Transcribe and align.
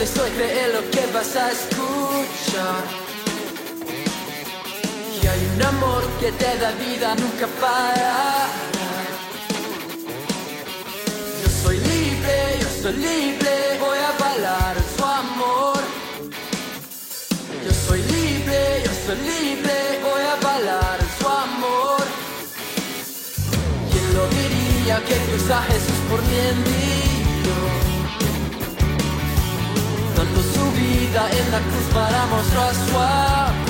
Eso 0.00 0.28
y 0.28 0.30
cree 0.32 0.68
lo 0.74 0.90
que 0.90 1.06
vas 1.12 1.34
a 1.36 1.50
escuchar. 1.50 2.84
Y 5.22 5.26
hay 5.26 5.50
un 5.54 5.62
amor 5.62 6.02
que 6.20 6.30
te 6.32 6.58
da 6.58 6.70
vida, 6.72 7.14
nunca 7.14 7.46
para. 7.60 8.46
Yo 11.42 11.48
soy 11.62 11.78
libre, 11.78 12.58
yo 12.60 12.68
soy 12.82 12.92
libre, 12.92 13.78
voy 13.80 13.98
a 13.98 14.12
bailar 14.22 14.76
su 14.96 15.04
amor. 15.04 15.80
Yo 17.64 17.72
soy 17.88 18.02
libre, 18.02 18.82
yo 18.84 18.92
soy 19.06 19.16
libre, 19.16 20.00
voy 20.02 20.22
a 20.22 20.36
bailar 20.46 20.98
su 21.18 21.26
amor. 21.26 22.04
¿Quién 23.90 24.14
lo 24.14 24.26
diría 24.28 25.02
que 25.08 25.16
cruza 25.26 25.62
Jesús 25.62 26.00
por 26.10 26.22
mí 26.22 26.38
en 26.50 26.62
mí? 26.64 27.05
vida 31.16 31.30
en 31.30 31.50
la 31.50 31.58
cruz 31.60 31.84
para 31.94 32.26
mostró 32.26 32.62
a 32.62 32.74
su 32.74 32.98
amor. 32.98 33.65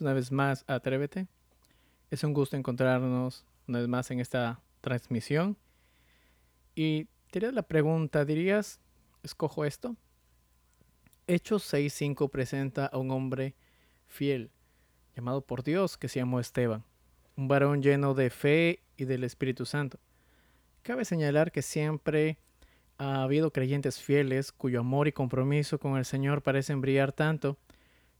Una 0.00 0.12
vez 0.12 0.32
más 0.32 0.64
Atrévete. 0.66 1.26
Es 2.10 2.24
un 2.24 2.32
gusto 2.32 2.56
encontrarnos 2.56 3.44
una 3.66 3.78
vez 3.78 3.88
más 3.88 4.10
en 4.10 4.20
esta 4.20 4.60
transmisión. 4.80 5.56
Y 6.74 7.06
te 7.30 7.52
la 7.52 7.62
pregunta, 7.62 8.24
¿dirías, 8.24 8.80
escojo 9.22 9.64
esto? 9.64 9.96
Hechos 11.26 11.72
6.5 11.72 12.30
presenta 12.30 12.86
a 12.86 12.98
un 12.98 13.10
hombre 13.10 13.54
fiel, 14.06 14.50
llamado 15.16 15.40
por 15.40 15.62
Dios, 15.62 15.96
que 15.96 16.08
se 16.08 16.20
llamó 16.20 16.38
Esteban, 16.38 16.84
un 17.36 17.48
varón 17.48 17.82
lleno 17.82 18.14
de 18.14 18.30
fe 18.30 18.82
y 18.96 19.04
del 19.04 19.24
Espíritu 19.24 19.66
Santo. 19.66 19.98
Cabe 20.82 21.04
señalar 21.04 21.50
que 21.50 21.62
siempre 21.62 22.38
ha 22.98 23.22
habido 23.22 23.50
creyentes 23.52 24.00
fieles 24.00 24.52
cuyo 24.52 24.80
amor 24.80 25.08
y 25.08 25.12
compromiso 25.12 25.78
con 25.78 25.96
el 25.96 26.04
Señor 26.04 26.42
parecen 26.42 26.80
brillar 26.80 27.12
tanto 27.12 27.56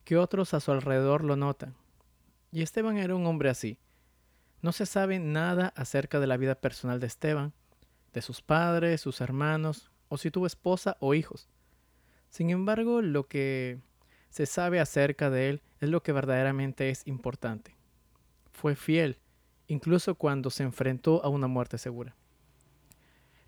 que 0.05 0.17
otros 0.17 0.55
a 0.55 0.61
su 0.61 0.71
alrededor 0.71 1.25
lo 1.25 1.37
notan. 1.37 1.75
Y 2.53 2.63
Esteban 2.63 2.99
era 2.99 3.15
un 3.15 3.27
hombre 3.27 3.51
así. 3.51 3.79
No 4.63 4.73
se 4.73 4.87
sabe 4.87 5.19
nada 5.19 5.73
acerca 5.77 6.21
de 6.21 6.27
la 6.27 6.37
vida 6.37 6.55
personal 6.55 7.01
de 7.01 7.07
Esteban, 7.07 7.53
de 8.13 8.23
sus 8.23 8.43
padres, 8.43 9.01
sus 9.01 9.21
hermanos, 9.21 9.91
o 10.09 10.17
si 10.17 10.31
tuvo 10.31 10.47
esposa 10.47 10.97
o 11.01 11.15
hijos. 11.15 11.49
Sin 12.29 12.51
embargo, 12.51 13.03
lo 13.03 13.27
que 13.27 13.81
se 14.31 14.47
sabe 14.47 14.81
acerca 14.81 15.31
de 15.31 15.51
él 15.51 15.63
es 15.81 15.89
lo 15.89 16.03
que 16.03 16.13
verdaderamente 16.13 16.91
es 16.91 17.07
importante. 17.07 17.77
Fue 18.53 18.77
fiel, 18.77 19.19
incluso 19.67 20.15
cuando 20.15 20.51
se 20.51 20.63
enfrentó 20.63 21.25
a 21.25 21.29
una 21.29 21.47
muerte 21.47 21.79
segura. 21.79 22.17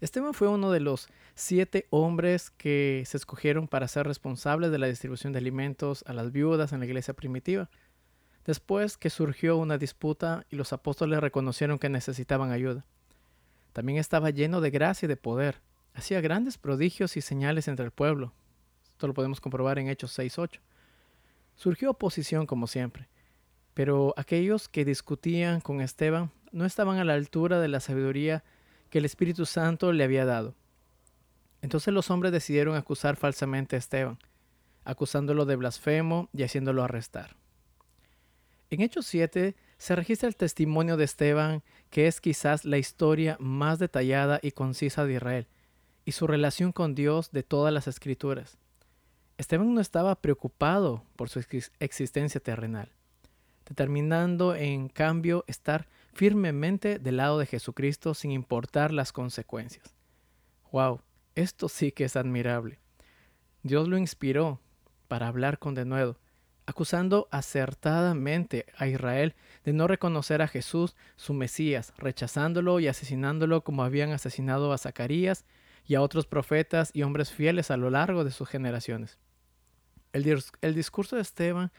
Esteban 0.00 0.34
fue 0.34 0.48
uno 0.48 0.70
de 0.70 0.81
los 0.81 1.08
siete 1.34 1.87
hombres 1.90 2.50
que 2.50 3.02
se 3.06 3.16
escogieron 3.16 3.66
para 3.66 3.88
ser 3.88 4.06
responsables 4.06 4.70
de 4.70 4.78
la 4.78 4.88
distribución 4.88 5.32
de 5.32 5.38
alimentos 5.38 6.04
a 6.06 6.12
las 6.12 6.32
viudas 6.32 6.72
en 6.72 6.81
la 6.81 6.87
iglesia 6.87 7.14
primitiva. 7.14 7.70
Después 8.44 8.98
que 8.98 9.10
surgió 9.10 9.56
una 9.56 9.78
disputa 9.78 10.46
y 10.50 10.56
los 10.56 10.72
apóstoles 10.72 11.20
reconocieron 11.20 11.78
que 11.78 11.88
necesitaban 11.88 12.52
ayuda. 12.52 12.84
También 13.72 13.98
estaba 13.98 14.31
lleno 14.31 14.60
de 14.60 14.70
gracia 14.70 15.06
y 15.06 15.08
de 15.08 15.16
poder. 15.16 15.60
Hacía 15.94 16.20
grandes 16.20 16.58
prodigios 16.58 17.16
y 17.16 17.22
señales 17.22 17.66
entre 17.66 17.87
el 17.87 17.90
pueblo. 17.90 18.32
Esto 18.84 19.06
lo 19.06 19.14
podemos 19.14 19.40
comprobar 19.40 19.78
en 19.78 19.88
Hechos 19.88 20.19
6.8. 20.19 20.60
Surgió 21.56 21.90
oposición 21.90 22.46
como 22.46 22.66
siempre, 22.66 23.08
pero 23.72 24.12
aquellos 24.19 24.69
que 24.69 24.84
discutían 24.84 25.60
con 25.62 25.81
Esteban 25.81 26.31
no 26.52 26.66
estaban 26.66 26.98
a 26.98 27.04
la 27.04 27.14
altura 27.14 27.60
de 27.60 27.69
la 27.69 27.81
sabiduría 27.81 28.44
que 28.96 29.00
el 29.00 29.04
Espíritu 29.04 29.44
Santo 29.44 29.93
le 29.93 30.04
había 30.04 30.25
dado. 30.25 30.54
Entonces 31.60 31.93
los 31.93 32.10
hombres 32.10 32.32
decidieron 32.32 32.76
acusar 32.76 33.16
falsamente 33.16 33.76
a 33.76 33.78
Esteban, 33.78 34.19
acusándolo 34.87 35.44
de 35.44 35.54
blasfemo 35.54 36.31
y 36.32 36.44
haciéndolo 36.44 36.82
arrestar. 36.82 37.37
En 38.70 38.81
Hechos 38.81 39.04
7 39.04 39.54
se 39.76 39.96
registra 39.96 40.31
el 40.31 40.37
testimonio 40.37 40.96
de 40.96 41.04
Esteban, 41.04 41.62
que 41.90 42.06
es 42.06 42.22
quizás 42.22 42.64
la 42.64 42.78
historia 42.78 43.37
más 43.38 43.78
detallada 43.78 44.40
y 44.43 44.52
concisa 44.52 45.04
de 45.04 45.12
Israel, 45.12 45.46
y 46.06 46.12
su 46.12 46.26
relación 46.26 46.72
con 46.72 46.94
Dios 46.94 47.32
de 47.32 47.43
todas 47.43 47.75
las 47.75 47.88
escrituras. 47.88 48.56
Esteban 49.37 49.75
no 49.75 49.82
estaba 49.82 50.14
preocupado 50.14 51.04
por 51.16 51.28
su 51.28 51.44
existencia 51.81 52.40
terrenal, 52.40 52.88
determinando 53.69 54.54
en 54.54 54.88
cambio 54.88 55.44
estar 55.48 55.87
firmemente 56.17 56.99
del 56.99 57.19
lado 57.19 57.39
de 57.39 57.45
Jesucristo 57.45 58.15
sin 58.15 58.33
importar 58.33 58.91
las 58.91 59.13
consecuencias. 59.13 59.95
¡Wow! 60.73 61.03
Esto 61.35 61.69
sí 61.69 61.93
que 61.93 62.05
es 62.05 62.17
admirable. 62.17 62.79
Dios 63.63 63.87
lo 63.87 63.99
inspiró 63.99 64.59
para 65.09 65.29
hablar 65.29 65.59
con 65.59 65.75
denuedo, 65.75 66.19
acusando 66.65 67.29
acertadamente 67.31 68.65
a 68.79 68.87
Israel 68.87 69.35
de 69.65 69.75
no 69.75 69.87
reconocer 69.87 70.41
a 70.41 70.49
Jesús, 70.49 70.97
su 71.17 71.35
Mesías, 71.35 71.93
rechazándolo 71.99 72.81
y 72.81 72.89
asesinándolo 72.89 73.63
como 73.63 73.85
habían 73.85 74.13
asesinado 74.13 74.73
a 74.73 74.79
Zacarías 74.79 75.45
y 75.85 75.97
a 75.97 76.01
otros 76.01 76.27
profetas 76.27 76.93
y 76.95 77.03
hombres 77.03 77.31
fieles 77.31 77.71
a 77.71 77.77
lo 77.77 77.91
largo 77.91 78.25
de 78.25 78.31
sus 78.31 78.49
generaciones. 78.49 79.19
El, 80.15 80.43
el 80.63 80.75
discurso 80.75 81.17
de 81.17 81.23
Esteban, 81.23 81.73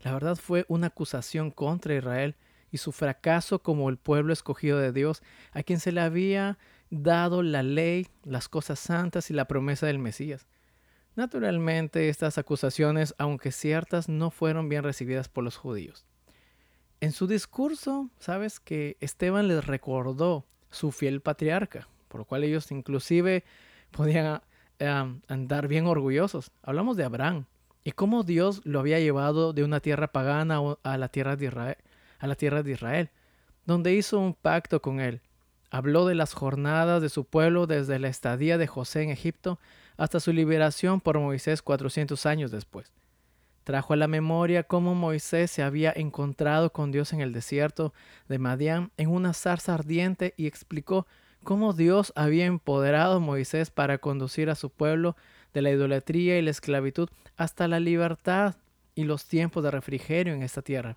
la 0.00 0.14
verdad, 0.14 0.36
fue 0.36 0.64
una 0.68 0.86
acusación 0.86 1.50
contra 1.50 1.94
Israel 1.94 2.36
y 2.72 2.78
su 2.78 2.90
fracaso 2.90 3.60
como 3.60 3.90
el 3.90 3.98
pueblo 3.98 4.32
escogido 4.32 4.78
de 4.78 4.92
Dios, 4.92 5.22
a 5.52 5.62
quien 5.62 5.78
se 5.78 5.92
le 5.92 6.00
había 6.00 6.58
dado 6.90 7.42
la 7.42 7.62
ley, 7.62 8.08
las 8.24 8.48
cosas 8.48 8.80
santas 8.80 9.30
y 9.30 9.34
la 9.34 9.44
promesa 9.44 9.86
del 9.86 9.98
Mesías. 9.98 10.48
Naturalmente, 11.14 12.08
estas 12.08 12.38
acusaciones, 12.38 13.14
aunque 13.18 13.52
ciertas, 13.52 14.08
no 14.08 14.30
fueron 14.30 14.70
bien 14.70 14.82
recibidas 14.82 15.28
por 15.28 15.44
los 15.44 15.58
judíos. 15.58 16.06
En 17.00 17.12
su 17.12 17.26
discurso, 17.26 18.08
sabes 18.18 18.58
que 18.58 18.96
Esteban 19.00 19.48
les 19.48 19.66
recordó 19.66 20.46
su 20.70 20.92
fiel 20.92 21.20
patriarca, 21.20 21.88
por 22.08 22.20
lo 22.20 22.24
cual 22.24 22.44
ellos 22.44 22.70
inclusive 22.72 23.44
podían 23.90 24.40
eh, 24.78 25.20
andar 25.28 25.68
bien 25.68 25.86
orgullosos. 25.86 26.52
Hablamos 26.62 26.96
de 26.96 27.04
Abraham 27.04 27.44
y 27.84 27.92
cómo 27.92 28.22
Dios 28.22 28.62
lo 28.64 28.80
había 28.80 28.98
llevado 28.98 29.52
de 29.52 29.64
una 29.64 29.80
tierra 29.80 30.12
pagana 30.12 30.60
a 30.82 30.96
la 30.96 31.08
tierra 31.08 31.36
de 31.36 31.46
Israel 31.46 31.76
a 32.22 32.28
la 32.28 32.36
tierra 32.36 32.62
de 32.62 32.72
Israel, 32.72 33.10
donde 33.66 33.92
hizo 33.92 34.18
un 34.18 34.32
pacto 34.32 34.80
con 34.80 35.00
él. 35.00 35.20
Habló 35.70 36.06
de 36.06 36.14
las 36.14 36.34
jornadas 36.34 37.02
de 37.02 37.08
su 37.08 37.24
pueblo 37.24 37.66
desde 37.66 37.98
la 37.98 38.08
estadía 38.08 38.58
de 38.58 38.66
José 38.66 39.02
en 39.02 39.10
Egipto 39.10 39.58
hasta 39.96 40.20
su 40.20 40.32
liberación 40.32 41.00
por 41.00 41.18
Moisés 41.18 41.62
400 41.62 42.24
años 42.26 42.50
después. 42.50 42.92
Trajo 43.64 43.92
a 43.92 43.96
la 43.96 44.08
memoria 44.08 44.62
cómo 44.62 44.94
Moisés 44.94 45.50
se 45.50 45.62
había 45.62 45.92
encontrado 45.94 46.72
con 46.72 46.92
Dios 46.92 47.12
en 47.12 47.20
el 47.20 47.32
desierto 47.32 47.92
de 48.28 48.38
Madián 48.38 48.92
en 48.96 49.10
una 49.10 49.32
zarza 49.32 49.74
ardiente 49.74 50.34
y 50.36 50.46
explicó 50.46 51.06
cómo 51.42 51.72
Dios 51.72 52.12
había 52.14 52.46
empoderado 52.46 53.16
a 53.16 53.20
Moisés 53.20 53.70
para 53.70 53.98
conducir 53.98 54.48
a 54.48 54.54
su 54.54 54.70
pueblo 54.70 55.16
de 55.54 55.62
la 55.62 55.70
idolatría 55.70 56.38
y 56.38 56.42
la 56.42 56.50
esclavitud 56.50 57.08
hasta 57.36 57.66
la 57.66 57.80
libertad 57.80 58.54
y 58.94 59.04
los 59.04 59.26
tiempos 59.26 59.64
de 59.64 59.70
refrigerio 59.70 60.34
en 60.34 60.42
esta 60.42 60.62
tierra. 60.62 60.96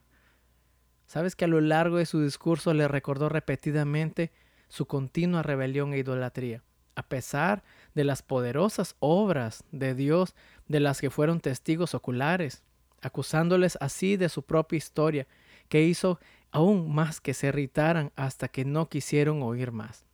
Sabes 1.07 1.35
que 1.35 1.45
a 1.45 1.47
lo 1.47 1.61
largo 1.61 1.97
de 1.97 2.05
su 2.05 2.21
discurso 2.21 2.73
le 2.73 2.87
recordó 2.87 3.29
repetidamente 3.29 4.31
su 4.67 4.87
continua 4.87 5.43
rebelión 5.43 5.93
e 5.93 5.99
idolatría, 5.99 6.63
a 6.95 7.03
pesar 7.03 7.63
de 7.93 8.03
las 8.03 8.21
poderosas 8.21 8.95
obras 8.99 9.63
de 9.71 9.93
Dios 9.93 10.35
de 10.67 10.79
las 10.79 11.01
que 11.01 11.09
fueron 11.09 11.39
testigos 11.39 11.93
oculares, 11.93 12.63
acusándoles 13.01 13.77
así 13.81 14.17
de 14.17 14.29
su 14.29 14.43
propia 14.43 14.77
historia, 14.77 15.27
que 15.69 15.83
hizo 15.83 16.19
aún 16.51 16.93
más 16.93 17.21
que 17.21 17.33
se 17.33 17.47
irritaran 17.47 18.11
hasta 18.15 18.47
que 18.47 18.65
no 18.65 18.89
quisieron 18.89 19.43
oír 19.43 19.71
más. 19.71 20.05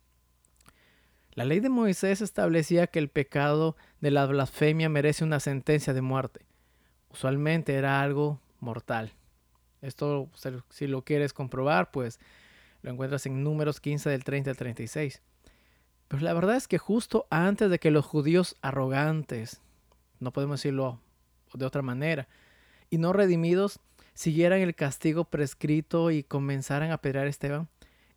La 1.34 1.44
ley 1.44 1.60
de 1.60 1.70
Moisés 1.70 2.20
establecía 2.20 2.88
que 2.88 2.98
el 2.98 3.08
pecado 3.08 3.76
de 4.00 4.10
la 4.10 4.26
blasfemia 4.26 4.90
merece 4.90 5.24
una 5.24 5.40
sentencia 5.40 5.94
de 5.94 6.02
muerte. 6.02 6.44
Usualmente 7.10 7.74
era 7.74 8.02
algo 8.02 8.38
mortal. 8.60 9.12
Esto, 9.82 10.30
si 10.70 10.86
lo 10.86 11.02
quieres 11.02 11.32
comprobar, 11.32 11.90
pues 11.90 12.18
lo 12.82 12.90
encuentras 12.90 13.26
en 13.26 13.42
números 13.42 13.80
15 13.80 14.08
del 14.08 14.24
30 14.24 14.50
al 14.50 14.56
36. 14.56 15.20
Pero 16.08 16.22
la 16.22 16.34
verdad 16.34 16.56
es 16.56 16.68
que 16.68 16.78
justo 16.78 17.26
antes 17.30 17.68
de 17.68 17.78
que 17.78 17.90
los 17.90 18.06
judíos 18.06 18.56
arrogantes, 18.62 19.60
no 20.20 20.32
podemos 20.32 20.60
decirlo 20.60 21.00
de 21.52 21.66
otra 21.66 21.82
manera, 21.82 22.28
y 22.90 22.98
no 22.98 23.12
redimidos, 23.12 23.80
siguieran 24.14 24.60
el 24.60 24.74
castigo 24.74 25.24
prescrito 25.24 26.10
y 26.10 26.22
comenzaran 26.22 26.90
a 26.90 26.98
pedrar 26.98 27.26
a 27.26 27.30
Esteban, 27.30 27.68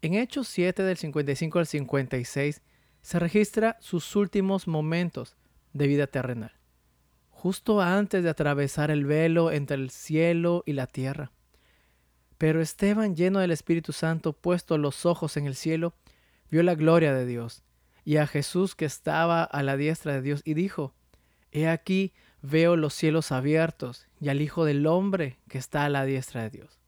en 0.02 0.14
Hechos 0.14 0.48
7 0.50 0.84
del 0.84 0.98
55 0.98 1.60
al 1.60 1.66
56 1.66 2.62
se 3.02 3.20
registra 3.20 3.78
sus 3.80 4.16
últimos 4.16 4.68
momentos 4.68 5.36
de 5.74 5.88
vida 5.88 6.08
terrenal, 6.08 6.52
justo 7.30 7.82
antes 7.82 8.24
de 8.24 8.30
atravesar 8.30 8.92
el 8.92 9.06
velo 9.06 9.52
entre 9.52 9.78
el 9.78 9.90
cielo 9.90 10.64
y 10.66 10.74
la 10.74 10.88
tierra. 10.88 11.32
Pero 12.38 12.62
Esteban, 12.62 13.16
lleno 13.16 13.40
del 13.40 13.52
Espíritu 13.52 13.94
Santo, 13.94 14.34
puesto 14.34 14.78
los 14.78 15.06
ojos 15.06 15.38
en 15.38 15.46
el 15.46 15.56
cielo, 15.56 15.94
vio 16.50 16.64
la 16.64 16.76
gloria 16.76 17.14
de 17.14 17.26
Dios 17.26 17.64
y 18.04 18.18
a 18.18 18.28
Jesús 18.28 18.76
que 18.76 18.86
estaba 18.86 19.44
a 19.44 19.64
la 19.64 19.78
diestra 19.78 20.14
de 20.14 20.22
Dios 20.22 20.42
y 20.46 20.54
dijo, 20.54 20.94
He 21.52 21.68
aquí 21.68 22.14
veo 22.42 22.76
los 22.76 22.94
cielos 22.94 23.32
abiertos 23.32 24.08
y 24.20 24.30
al 24.30 24.42
Hijo 24.42 24.66
del 24.66 24.86
Hombre 24.86 25.40
que 25.48 25.58
está 25.58 25.86
a 25.86 25.90
la 25.90 26.06
diestra 26.06 26.44
de 26.44 26.50
Dios. 26.50 26.80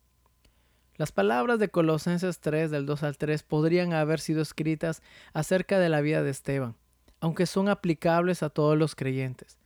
Las 0.96 1.12
palabras 1.12 1.60
de 1.60 1.70
Colosenses 1.70 2.40
3 2.40 2.70
del 2.70 2.86
2 2.86 3.04
al 3.04 3.18
3 3.18 3.44
podrían 3.44 3.94
haber 3.94 4.20
sido 4.20 4.42
escritas 4.42 5.02
acerca 5.34 5.80
de 5.80 5.90
la 5.90 6.02
vida 6.02 6.24
de 6.24 6.32
Esteban, 6.32 6.76
aunque 7.20 7.46
son 7.46 7.70
aplicables 7.70 8.44
a 8.44 8.50
todos 8.50 8.78
los 8.78 8.96
creyentes. 8.96 9.58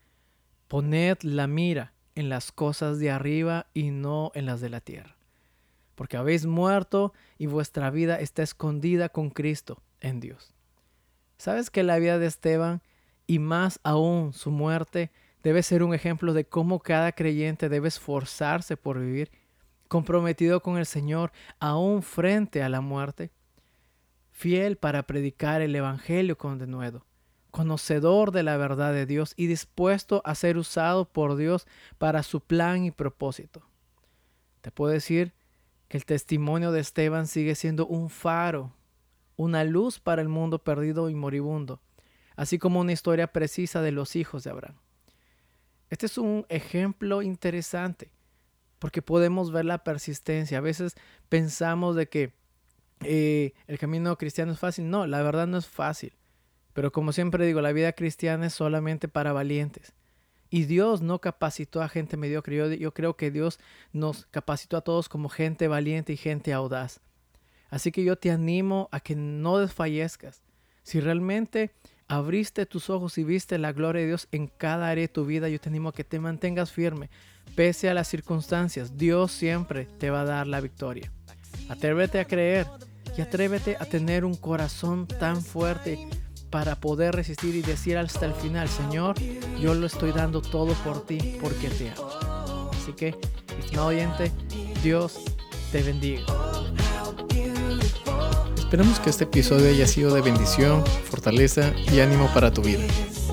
Poned 0.68 1.18
la 1.24 1.48
mira 1.48 1.94
en 2.16 2.30
las 2.30 2.52
cosas 2.52 3.00
de 3.00 3.12
arriba 3.12 3.68
y 3.74 3.92
no 3.92 4.32
en 4.36 4.46
las 4.46 4.62
de 4.62 4.70
la 4.70 4.82
tierra 4.82 5.21
porque 5.96 6.18
habéis 6.18 6.46
muerto 6.46 7.14
y 7.38 7.48
vuestra 7.48 7.90
vida 7.90 8.20
está 8.20 8.44
escondida 8.44 9.10
con 9.10 9.30
Cristo 9.30 9.82
en 10.00 10.20
Dios. 10.20 10.54
¿Sabes 11.38 11.70
que 11.70 11.84
la 11.84 11.98
vida 11.98 12.20
de 12.20 12.28
Esteban 12.28 12.82
y 13.28 13.40
más 13.40 13.80
aún 13.84 14.34
su 14.34 14.52
muerte 14.52 15.12
debe 15.44 15.64
ser 15.64 15.84
un 15.84 15.94
ejemplo 15.94 16.34
de 16.34 16.46
cómo 16.46 16.80
cada 16.80 17.12
creyente 17.12 17.70
debe 17.70 17.88
esforzarse 17.88 18.78
por 18.78 19.00
vivir 19.00 19.32
comprometido 19.88 20.62
con 20.62 20.78
el 20.78 20.86
Señor 20.86 21.34
aún 21.60 22.02
frente 22.02 22.64
a 22.64 22.70
la 22.70 22.80
muerte? 22.80 23.32
Fiel 24.32 24.78
para 24.78 25.04
predicar 25.04 25.62
el 25.62 25.76
Evangelio 25.76 26.38
con 26.38 26.58
denuedo, 26.58 27.06
conocedor 27.52 28.32
de 28.32 28.44
la 28.44 28.56
verdad 28.56 28.94
de 28.94 29.06
Dios 29.06 29.34
y 29.36 29.48
dispuesto 29.48 30.22
a 30.24 30.34
ser 30.36 30.58
usado 30.58 31.06
por 31.06 31.36
Dios 31.36 31.68
para 31.98 32.24
su 32.24 32.40
plan 32.40 32.86
y 32.86 32.92
propósito. 32.92 33.64
Te 34.62 34.72
puedo 34.72 34.94
decir 34.94 35.34
el 35.98 36.06
testimonio 36.06 36.72
de 36.72 36.80
Esteban 36.80 37.28
sigue 37.28 37.56
siendo 37.56 37.86
un 37.88 38.10
faro, 38.10 38.74
una 39.36 39.64
luz 39.64 40.00
para 40.00 40.22
el 40.22 40.30
mundo 40.30 40.64
perdido 40.64 41.10
y 41.10 41.16
moribundo, 41.16 41.82
así 42.36 42.60
como 42.60 42.80
una 42.80 42.94
historia 42.94 43.28
precisa 43.28 43.82
de 43.82 43.92
los 43.92 44.16
hijos 44.16 44.44
de 44.44 44.52
Abraham. 44.52 44.78
Este 45.90 46.06
es 46.06 46.18
un 46.18 46.46
ejemplo 46.50 47.22
interesante 47.22 48.12
porque 48.82 49.04
podemos 49.04 49.52
ver 49.52 49.66
la 49.66 49.84
persistencia. 49.84 50.58
A 50.58 50.62
veces 50.62 50.96
pensamos 51.30 51.96
de 51.96 52.10
que 52.10 52.34
eh, 53.04 53.54
el 53.68 53.78
camino 53.78 54.18
cristiano 54.18 54.52
es 54.54 54.60
fácil. 54.60 54.90
No, 54.90 55.06
la 55.06 55.22
verdad 55.22 55.46
no 55.46 55.60
es 55.60 55.68
fácil. 55.68 56.14
Pero 56.74 56.92
como 56.92 57.12
siempre 57.12 57.46
digo, 57.46 57.62
la 57.62 57.74
vida 57.74 57.94
cristiana 57.94 58.48
es 58.48 58.54
solamente 58.54 59.08
para 59.08 59.34
valientes. 59.34 59.94
Y 60.54 60.66
Dios 60.66 61.02
no 61.02 61.20
capacitó 61.20 61.82
a 61.82 61.88
gente 61.88 62.18
mediocre. 62.18 62.78
Yo, 62.78 62.94
creo 62.94 63.16
que 63.16 63.32
Dios 63.32 63.58
nos 63.94 64.26
capacitó 64.28 64.76
a 64.76 64.82
todos 64.82 65.08
como 65.08 65.30
gente 65.30 65.70
valiente 65.70 66.12
y 66.12 66.18
gente 66.18 66.52
audaz. 66.52 67.00
Así 67.70 67.94
que 67.94 68.04
yo 68.04 68.18
te 68.18 68.32
animo 68.32 68.90
a 68.92 69.00
que 69.00 69.16
no 69.16 69.60
desfallezcas. 69.60 70.42
Si 70.84 71.00
realmente 71.00 71.72
abriste 72.10 72.66
tus 72.66 72.90
ojos 72.90 73.18
y 73.18 73.24
viste 73.24 73.58
la 73.58 73.72
gloria 73.72 74.02
de 74.02 74.10
Dios 74.10 74.28
en 74.34 74.48
cada 74.48 74.90
área 74.90 75.04
de 75.04 75.08
tu 75.08 75.26
vida, 75.26 75.48
yo 75.48 75.58
te 75.58 75.70
animo 75.70 75.90
a 75.90 75.94
que 75.94 76.04
te 76.04 76.20
mantengas 76.20 76.70
firme. 76.74 77.10
Pese 77.56 77.90
a 77.90 77.94
las 77.94 78.10
circunstancias, 78.10 78.98
Dios 78.98 79.32
siempre 79.32 79.86
te 79.86 80.10
va 80.10 80.22
a 80.22 80.26
dar 80.26 80.48
la 80.48 80.60
victoria. 80.60 81.14
Atrévete 81.70 82.20
a 82.20 82.26
creer 82.26 82.68
y 83.18 83.22
atrévete 83.22 83.78
a 83.80 83.86
tener 83.86 84.26
un 84.26 84.36
corazón 84.36 85.08
tan 85.08 85.42
fuerte 85.42 86.10
para 86.52 86.76
poder 86.76 87.16
resistir 87.16 87.56
y 87.56 87.62
decir 87.62 87.98
hasta 87.98 88.26
el 88.26 88.34
final, 88.34 88.70
Señor, 88.70 89.16
yo 89.60 89.74
lo 89.74 89.88
estoy 89.88 90.12
dando 90.12 90.42
todo 90.42 90.74
por 90.84 91.06
ti 91.06 91.38
porque 91.42 91.70
te 91.70 91.90
amo. 91.90 92.70
Así 92.80 92.92
que, 92.94 93.16
estimado 93.60 93.88
oyente, 93.88 94.32
Dios 94.84 95.22
te 95.72 95.82
bendiga. 95.82 96.24
Esperamos 98.58 99.00
que 99.00 99.10
este 99.10 99.24
episodio 99.24 99.70
haya 99.70 99.88
sido 99.88 100.14
de 100.14 100.22
bendición, 100.22 100.84
fortaleza 101.10 101.74
y 101.92 102.00
ánimo 102.00 102.30
para 102.34 102.52
tu 102.52 102.62
vida. 102.62 102.84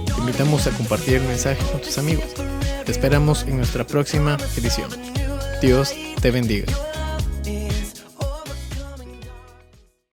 Te 0.07 0.21
invitamos 0.21 0.67
a 0.67 0.71
compartir 0.71 1.15
el 1.15 1.23
mensaje 1.25 1.63
con 1.71 1.81
tus 1.81 1.99
amigos. 1.99 2.27
Te 2.85 2.93
esperamos 2.93 3.43
en 3.43 3.57
nuestra 3.59 3.87
próxima 3.87 4.37
edición. 4.57 4.91
Dios 5.61 5.93
te 6.21 6.31
bendiga. 6.31 6.88